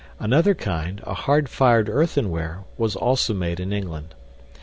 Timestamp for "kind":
0.55-0.99